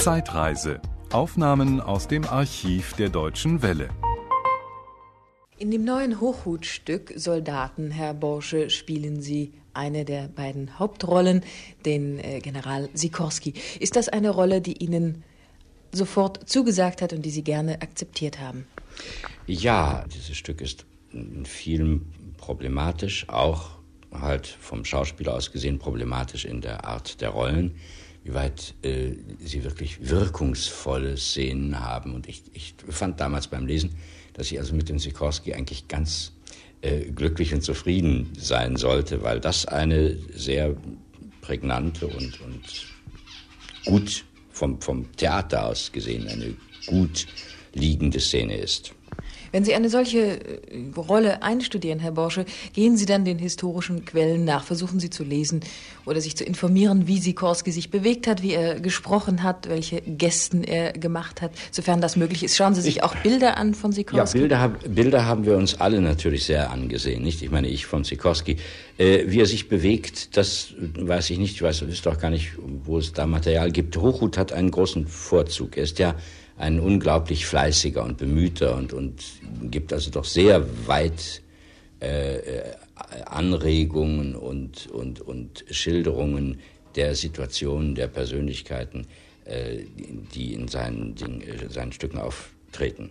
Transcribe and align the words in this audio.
Zeitreise. 0.00 0.80
Aufnahmen 1.12 1.78
aus 1.78 2.08
dem 2.08 2.24
Archiv 2.24 2.94
der 2.94 3.10
Deutschen 3.10 3.60
Welle. 3.60 3.90
In 5.58 5.70
dem 5.70 5.84
neuen 5.84 6.22
Hochhutstück 6.22 7.12
Soldaten, 7.16 7.90
Herr 7.90 8.14
Borsche, 8.14 8.70
spielen 8.70 9.20
Sie 9.20 9.52
eine 9.74 10.06
der 10.06 10.28
beiden 10.28 10.78
Hauptrollen, 10.78 11.44
den 11.84 12.18
äh, 12.18 12.40
General 12.40 12.88
Sikorski. 12.94 13.52
Ist 13.78 13.94
das 13.94 14.08
eine 14.08 14.30
Rolle, 14.30 14.62
die 14.62 14.82
Ihnen 14.82 15.22
sofort 15.92 16.48
zugesagt 16.48 17.02
hat 17.02 17.12
und 17.12 17.20
die 17.26 17.30
Sie 17.30 17.44
gerne 17.44 17.82
akzeptiert 17.82 18.40
haben? 18.40 18.66
Ja, 19.46 20.06
dieses 20.14 20.38
Stück 20.38 20.62
ist 20.62 20.86
in 21.12 21.44
vielen 21.44 22.10
problematisch, 22.38 23.28
auch 23.28 23.72
halt 24.10 24.46
vom 24.46 24.86
Schauspieler 24.86 25.34
aus 25.34 25.52
gesehen 25.52 25.78
problematisch 25.78 26.46
in 26.46 26.62
der 26.62 26.86
Art 26.86 27.20
der 27.20 27.28
Rollen, 27.28 27.76
wie 28.24 28.34
weit 28.34 28.74
äh, 28.82 29.12
sie 29.38 29.64
wirklich 29.64 30.08
wirkungsvolle 30.08 31.16
Szenen 31.16 31.80
haben. 31.80 32.14
Und 32.14 32.28
ich, 32.28 32.42
ich 32.52 32.74
fand 32.88 33.20
damals 33.20 33.48
beim 33.48 33.66
Lesen, 33.66 33.92
dass 34.34 34.50
ich 34.52 34.58
also 34.58 34.74
mit 34.74 34.88
dem 34.88 34.98
Sikorski 34.98 35.54
eigentlich 35.54 35.88
ganz 35.88 36.32
äh, 36.82 37.10
glücklich 37.10 37.52
und 37.54 37.62
zufrieden 37.62 38.30
sein 38.38 38.76
sollte, 38.76 39.22
weil 39.22 39.40
das 39.40 39.66
eine 39.66 40.16
sehr 40.34 40.76
prägnante 41.40 42.06
und, 42.06 42.40
und 42.40 42.86
gut 43.84 44.24
vom, 44.50 44.80
vom 44.80 45.10
Theater 45.16 45.66
aus 45.66 45.90
gesehen 45.92 46.28
eine 46.28 46.54
gut 46.86 47.26
liegende 47.72 48.20
Szene 48.20 48.56
ist. 48.56 48.94
Wenn 49.52 49.64
Sie 49.64 49.74
eine 49.74 49.90
solche 49.90 50.18
äh, 50.18 50.60
Rolle 50.96 51.42
einstudieren, 51.42 51.98
Herr 51.98 52.12
Borsche, 52.12 52.44
gehen 52.72 52.96
Sie 52.96 53.06
dann 53.06 53.24
den 53.24 53.38
historischen 53.38 54.04
Quellen 54.04 54.44
nach, 54.44 54.64
versuchen 54.64 55.00
Sie 55.00 55.10
zu 55.10 55.24
lesen 55.24 55.60
oder 56.06 56.20
sich 56.20 56.36
zu 56.36 56.44
informieren, 56.44 57.06
wie 57.06 57.18
Sikorski 57.18 57.72
sich 57.72 57.90
bewegt 57.90 58.26
hat, 58.26 58.42
wie 58.42 58.52
er 58.52 58.80
gesprochen 58.80 59.42
hat, 59.42 59.68
welche 59.68 60.00
Gesten 60.02 60.64
er 60.64 60.92
gemacht 60.92 61.42
hat, 61.42 61.52
sofern 61.70 62.00
das 62.00 62.16
möglich 62.16 62.42
ist. 62.42 62.56
Schauen 62.56 62.74
Sie 62.74 62.82
sich 62.82 62.96
ich, 62.96 63.02
auch 63.02 63.14
Bilder 63.16 63.56
an 63.56 63.74
von 63.74 63.92
Sikorski. 63.92 64.38
Ja, 64.38 64.40
Bilder, 64.40 64.68
Bilder 64.88 65.26
haben 65.26 65.44
wir 65.44 65.56
uns 65.56 65.80
alle 65.80 66.00
natürlich 66.00 66.44
sehr 66.44 66.70
angesehen, 66.70 67.22
nicht? 67.22 67.42
Ich 67.42 67.50
meine, 67.50 67.68
ich 67.68 67.86
von 67.86 68.04
Sikorski. 68.04 68.56
Äh, 68.98 69.24
wie 69.26 69.40
er 69.40 69.46
sich 69.46 69.68
bewegt, 69.68 70.36
das 70.36 70.74
weiß 70.78 71.30
ich 71.30 71.38
nicht. 71.38 71.54
Ich 71.54 71.62
weiß, 71.62 71.86
wüsste 71.86 72.10
auch 72.10 72.18
gar 72.18 72.30
nicht, 72.30 72.52
wo 72.84 72.98
es 72.98 73.12
da 73.12 73.26
Material 73.26 73.70
gibt. 73.72 73.96
Hochhut 73.96 74.36
hat 74.36 74.52
einen 74.52 74.70
großen 74.70 75.06
Vorzug. 75.06 75.76
Er 75.76 75.84
ist 75.84 75.98
ja 75.98 76.14
ein 76.60 76.78
unglaublich 76.78 77.46
fleißiger 77.46 78.04
und 78.04 78.18
bemühter 78.18 78.76
und, 78.76 78.92
und 78.92 79.24
gibt 79.70 79.92
also 79.92 80.10
doch 80.10 80.24
sehr 80.24 80.66
weit 80.86 81.42
äh, 82.00 82.36
äh, 82.36 82.62
Anregungen 83.24 84.36
und, 84.36 84.86
und, 84.88 85.20
und 85.20 85.64
Schilderungen 85.70 86.60
der 86.96 87.14
Situationen, 87.14 87.94
der 87.94 88.08
Persönlichkeiten, 88.08 89.06
äh, 89.46 89.84
die 90.34 90.52
in 90.52 90.68
seinen, 90.68 91.16
in 91.16 91.40
äh, 91.40 91.70
seinen 91.70 91.92
Stücken 91.92 92.18
auftreten 92.18 93.10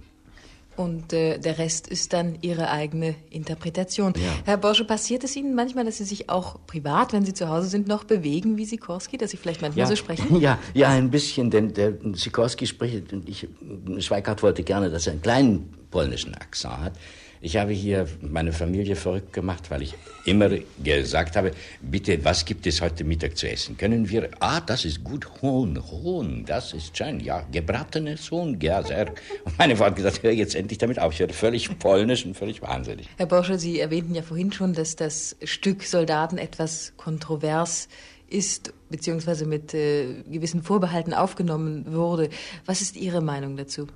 und 0.80 1.11
äh, 1.11 1.39
der 1.39 1.58
Rest 1.58 1.89
ist 1.89 2.13
dann 2.13 2.38
Ihre 2.39 2.69
eigene 2.69 3.16
Interpretation. 3.30 4.13
Ja. 4.16 4.22
Herr 4.45 4.55
Borsche, 4.55 4.86
passiert 4.86 5.25
es 5.25 5.36
Ihnen 5.36 5.53
manchmal, 5.53 5.83
dass 5.83 5.97
Sie 5.97 6.05
sich 6.05 6.30
auch 6.30 6.58
privat, 6.67 7.11
wenn 7.11 7.25
Sie 7.25 7.33
zu 7.33 7.49
Hause 7.49 7.67
sind, 7.67 7.89
noch 7.89 8.05
bewegen 8.05 8.55
wie 8.55 8.63
Sikorski, 8.63 9.17
dass 9.17 9.31
Sie 9.31 9.36
vielleicht 9.36 9.61
manchmal 9.61 9.81
ja. 9.81 9.88
so 9.88 9.97
sprechen? 9.97 10.27
Ja, 10.39 10.58
ja, 10.73 10.88
ein 10.88 11.11
bisschen, 11.11 11.52
denn 11.52 11.73
der 11.73 11.95
Sikorski 12.13 12.66
spricht, 12.66 13.11
und 13.11 13.27
ich, 13.27 13.49
Schweikart 13.97 14.41
wollte 14.41 14.63
gerne, 14.63 14.89
dass 14.89 15.05
er 15.05 15.13
einen 15.13 15.21
kleinen 15.21 15.73
polnischen 15.91 16.33
Akzent 16.33 16.77
hat. 16.77 16.93
Ich 17.41 17.55
habe 17.55 17.71
hier 17.71 18.05
meine 18.21 18.51
Familie 18.51 18.97
verrückt 18.97 19.31
gemacht, 19.31 19.71
weil 19.71 19.81
ich 19.81 19.95
immer 20.25 20.49
gesagt 20.83 21.37
habe, 21.37 21.51
bitte, 21.81 22.25
was 22.25 22.43
gibt 22.43 22.67
es 22.67 22.81
heute 22.81 23.05
Mittag 23.05 23.37
zu 23.37 23.49
essen? 23.49 23.77
Können 23.77 24.09
wir, 24.09 24.29
ah, 24.41 24.59
das 24.59 24.83
ist 24.83 25.05
gut, 25.05 25.25
Huhn, 25.41 25.81
Huhn, 25.89 26.43
das 26.45 26.73
ist 26.73 26.97
schön, 26.97 27.21
ja, 27.21 27.45
gebratenes 27.49 28.29
Huhn, 28.29 28.59
ja, 28.59 28.83
sehr. 28.83 29.07
Und 29.45 29.57
meine 29.57 29.77
Frau 29.77 29.85
hat 29.85 29.95
gesagt, 29.95 30.21
hör 30.21 30.31
jetzt 30.31 30.53
endlich 30.53 30.79
damit 30.79 30.99
auf, 30.99 31.13
ich 31.13 31.21
werde 31.21 31.33
völlig 31.33 31.79
polnisch 31.79 32.25
und 32.25 32.35
völlig 32.35 32.61
wahnsinnig. 32.61 33.07
Herr 33.15 33.25
Borsche, 33.25 33.57
Sie 33.57 33.80
erwähnten 33.80 34.15
ja 34.15 34.21
vorhin 34.21 34.52
schon, 34.52 34.73
dass 34.73 34.97
das 34.97 35.37
Stück 35.45 35.83
Soldaten 35.83 36.37
etwas 36.37 36.91
kontrovers 36.97 37.87
ist, 38.27 38.73
beziehungsweise 38.89 39.45
mit 39.45 39.73
äh, 39.73 40.23
gewissen 40.30 40.61
Vorbehalten 40.61 41.14
aufgenommen 41.14 41.85
wurde. 41.93 42.30
Was 42.65 42.81
ist 42.81 42.97
Ihre 42.97 43.21
Meinung 43.21 43.55
dazu? 43.55 43.87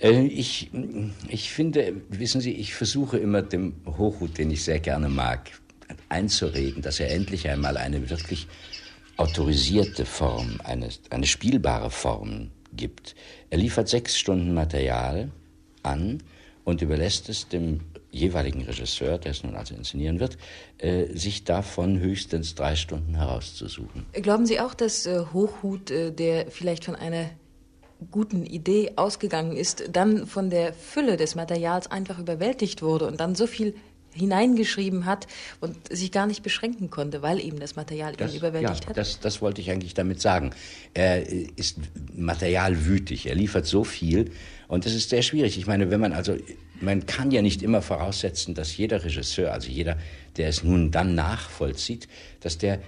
Äh, 0.00 0.26
ich, 0.26 0.70
ich 1.28 1.50
finde, 1.50 1.94
wissen 2.08 2.40
Sie, 2.40 2.52
ich 2.52 2.74
versuche 2.74 3.18
immer 3.18 3.42
dem 3.42 3.74
Hochhut, 3.86 4.38
den 4.38 4.50
ich 4.50 4.64
sehr 4.64 4.80
gerne 4.80 5.08
mag, 5.08 5.50
einzureden, 6.08 6.82
dass 6.82 7.00
er 7.00 7.10
endlich 7.10 7.48
einmal 7.48 7.76
eine 7.76 8.08
wirklich 8.10 8.46
autorisierte 9.16 10.04
Form, 10.04 10.60
eine, 10.64 10.88
eine 11.10 11.26
spielbare 11.26 11.90
Form 11.90 12.50
gibt. 12.74 13.14
Er 13.50 13.58
liefert 13.58 13.88
sechs 13.88 14.18
Stunden 14.18 14.52
Material 14.52 15.30
an 15.82 16.22
und 16.64 16.82
überlässt 16.82 17.28
es 17.28 17.48
dem 17.48 17.80
jeweiligen 18.10 18.62
Regisseur, 18.62 19.18
der 19.18 19.32
es 19.32 19.42
nun 19.42 19.56
also 19.56 19.74
inszenieren 19.74 20.20
wird, 20.20 20.38
äh, 20.78 21.06
sich 21.14 21.44
davon 21.44 21.98
höchstens 21.98 22.54
drei 22.54 22.76
Stunden 22.76 23.14
herauszusuchen. 23.14 24.06
Glauben 24.12 24.46
Sie 24.46 24.60
auch, 24.60 24.74
dass 24.74 25.06
äh, 25.06 25.20
Hochhut, 25.32 25.90
äh, 25.90 26.12
der 26.12 26.50
vielleicht 26.50 26.84
von 26.84 26.94
einer 26.94 27.30
guten 28.10 28.44
Idee 28.44 28.92
ausgegangen 28.96 29.56
ist, 29.56 29.84
dann 29.92 30.26
von 30.26 30.50
der 30.50 30.72
Fülle 30.72 31.16
des 31.16 31.34
Materials 31.34 31.90
einfach 31.90 32.18
überwältigt 32.18 32.82
wurde 32.82 33.06
und 33.06 33.20
dann 33.20 33.34
so 33.34 33.46
viel 33.46 33.74
hineingeschrieben 34.16 35.04
hat 35.04 35.26
und 35.60 35.76
sich 35.94 36.10
gar 36.10 36.26
nicht 36.26 36.42
beschränken 36.42 36.90
konnte, 36.90 37.22
weil 37.22 37.38
eben 37.38 37.60
das 37.60 37.76
Material 37.76 38.14
das, 38.16 38.32
ihn 38.32 38.38
überwältigt 38.38 38.84
ja, 38.84 38.90
hat? 38.90 38.96
Das, 38.96 39.20
das 39.20 39.42
wollte 39.42 39.60
ich 39.60 39.70
eigentlich 39.70 39.94
damit 39.94 40.20
sagen. 40.20 40.50
Er 40.94 41.26
ist 41.28 41.78
materialwütig, 42.14 43.26
er 43.26 43.34
liefert 43.34 43.66
so 43.66 43.84
viel 43.84 44.30
und 44.68 44.86
das 44.86 44.94
ist 44.94 45.10
sehr 45.10 45.22
schwierig. 45.22 45.58
Ich 45.58 45.66
meine, 45.66 45.90
wenn 45.90 46.00
man 46.00 46.12
also, 46.12 46.36
man 46.80 47.06
kann 47.06 47.30
ja 47.30 47.42
nicht 47.42 47.62
immer 47.62 47.82
voraussetzen, 47.82 48.54
dass 48.54 48.76
jeder 48.76 49.04
Regisseur, 49.04 49.52
also 49.52 49.68
jeder, 49.68 49.98
der 50.36 50.48
es 50.48 50.64
nun 50.64 50.90
dann 50.90 51.14
nachvollzieht, 51.14 52.08
dass 52.40 52.58
der 52.58 52.80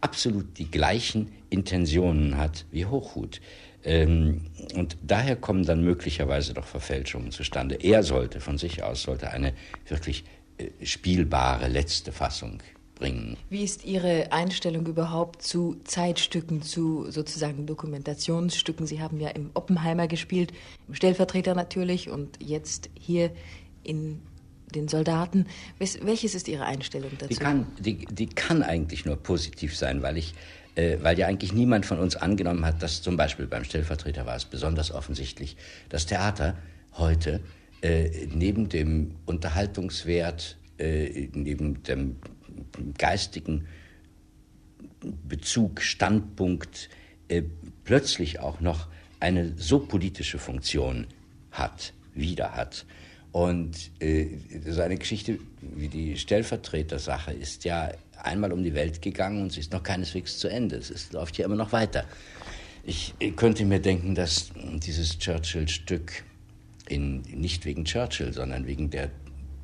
absolut 0.00 0.58
die 0.58 0.70
gleichen 0.70 1.32
Intentionen 1.50 2.36
hat 2.36 2.66
wie 2.70 2.86
Hochhut. 2.86 3.40
Ähm, 3.84 4.42
und 4.74 4.96
daher 5.02 5.36
kommen 5.36 5.64
dann 5.64 5.82
möglicherweise 5.82 6.54
doch 6.54 6.66
Verfälschungen 6.66 7.30
zustande. 7.30 7.76
Er 7.76 8.02
sollte 8.02 8.40
von 8.40 8.58
sich 8.58 8.82
aus 8.82 9.02
sollte 9.02 9.30
eine 9.30 9.52
wirklich 9.86 10.24
äh, 10.58 10.70
spielbare 10.84 11.68
letzte 11.68 12.10
Fassung 12.10 12.62
bringen. 12.96 13.36
Wie 13.48 13.62
ist 13.62 13.84
Ihre 13.84 14.32
Einstellung 14.32 14.86
überhaupt 14.86 15.42
zu 15.42 15.76
Zeitstücken, 15.84 16.62
zu 16.62 17.10
sozusagen 17.10 17.66
Dokumentationsstücken? 17.66 18.86
Sie 18.86 19.00
haben 19.00 19.20
ja 19.20 19.28
im 19.28 19.50
Oppenheimer 19.54 20.08
gespielt, 20.08 20.52
im 20.88 20.94
Stellvertreter 20.94 21.54
natürlich 21.54 22.10
und 22.10 22.42
jetzt 22.42 22.90
hier 22.98 23.30
in 23.84 24.20
den 24.74 24.88
Soldaten. 24.88 25.46
Welches 25.78 26.34
ist 26.34 26.48
Ihre 26.48 26.64
Einstellung 26.64 27.10
dazu? 27.18 27.28
Die 27.28 27.36
kann, 27.36 27.66
die, 27.78 28.06
die 28.06 28.26
kann 28.26 28.62
eigentlich 28.62 29.04
nur 29.04 29.16
positiv 29.16 29.76
sein, 29.76 30.02
weil 30.02 30.16
ich 30.16 30.34
äh, 30.76 30.98
weil 31.00 31.18
ja 31.18 31.26
eigentlich 31.26 31.52
niemand 31.52 31.86
von 31.86 31.98
uns 31.98 32.16
angenommen 32.16 32.64
hat, 32.64 32.82
dass 32.82 33.02
zum 33.02 33.16
Beispiel 33.16 33.46
beim 33.46 33.64
Stellvertreter 33.64 34.26
war 34.26 34.36
es 34.36 34.44
besonders 34.44 34.92
offensichtlich, 34.92 35.56
das 35.88 36.06
Theater 36.06 36.56
heute 36.92 37.40
äh, 37.82 38.26
neben 38.32 38.68
dem 38.68 39.16
Unterhaltungswert, 39.24 40.58
äh, 40.78 41.28
neben 41.32 41.82
dem 41.82 42.16
geistigen 42.98 43.66
Bezug, 45.26 45.80
Standpunkt 45.80 46.88
äh, 47.28 47.42
plötzlich 47.84 48.40
auch 48.40 48.60
noch 48.60 48.88
eine 49.20 49.54
so 49.56 49.78
politische 49.78 50.38
Funktion 50.38 51.06
hat, 51.50 51.92
wieder 52.14 52.54
hat. 52.54 52.84
Und 53.32 53.90
äh, 54.00 54.38
so 54.66 54.80
eine 54.80 54.96
Geschichte 54.96 55.38
wie 55.60 55.88
die 55.88 56.16
Stellvertretersache 56.16 57.32
ist 57.32 57.64
ja 57.64 57.92
einmal 58.22 58.52
um 58.52 58.62
die 58.62 58.74
Welt 58.74 59.02
gegangen 59.02 59.42
und 59.42 59.52
sie 59.52 59.60
ist 59.60 59.72
noch 59.72 59.82
keineswegs 59.82 60.38
zu 60.38 60.48
Ende. 60.48 60.76
Es 60.76 60.90
ist, 60.90 61.12
läuft 61.12 61.36
ja 61.38 61.44
immer 61.44 61.56
noch 61.56 61.72
weiter. 61.72 62.04
Ich 62.84 63.14
könnte 63.34 63.64
mir 63.64 63.80
denken, 63.80 64.14
dass 64.14 64.52
dieses 64.54 65.18
Churchill-Stück 65.18 66.22
nicht 66.88 67.64
wegen 67.64 67.84
Churchill, 67.84 68.32
sondern 68.32 68.66
wegen 68.66 68.90
der 68.90 69.10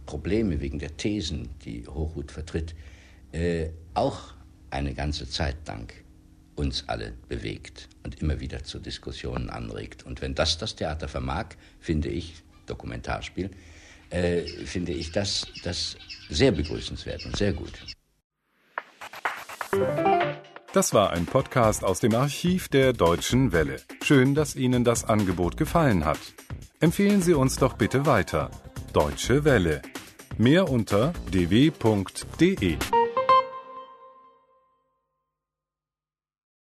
Probleme, 0.07 0.61
wegen 0.61 0.79
der 0.79 0.97
Thesen, 0.97 1.49
die 1.65 1.87
Hochhut 1.87 2.33
vertritt, 2.33 2.75
äh, 3.31 3.69
auch 3.95 4.35
eine 4.71 4.95
ganze 4.95 5.29
Zeit 5.29 5.57
lang 5.67 5.93
uns 6.57 6.89
alle 6.89 7.13
bewegt 7.29 7.89
und 8.03 8.21
immer 8.21 8.41
wieder 8.41 8.65
zu 8.65 8.79
Diskussionen 8.79 9.51
anregt. 9.51 10.05
Und 10.05 10.21
wenn 10.21 10.35
das 10.35 10.59
das 10.59 10.77
Theater 10.77 11.09
vermag, 11.09 11.51
finde 11.81 12.09
ich, 12.09 12.43
Dokumentarspiel, 12.67 13.51
äh, 14.11 14.43
finde 14.65 14.93
ich 14.93 15.13
das, 15.13 15.47
das 15.65 15.97
sehr 16.29 16.53
begrüßenswert 16.53 17.25
und 17.27 17.37
sehr 17.37 17.53
gut. 17.53 17.73
Das 20.73 20.95
war 20.95 21.11
ein 21.11 21.27
Podcast 21.27 21.85
aus 21.85 22.01
dem 22.01 22.15
Archiv 22.15 22.69
der 22.69 22.93
Deutschen 22.93 23.53
Welle. 23.53 23.77
Schön, 24.03 24.35
dass 24.35 24.57
Ihnen 24.57 24.85
das 24.85 25.05
Angebot 25.05 25.57
gefallen 25.57 26.05
hat. 26.05 26.19
Empfehlen 26.81 27.21
Sie 27.21 27.35
uns 27.35 27.57
doch 27.57 27.75
bitte 27.75 28.07
weiter. 28.07 28.51
Deutsche 28.93 29.45
Welle. 29.45 29.83
Mehr 30.39 30.71
unter 30.71 31.13
dw.de. 31.31 32.79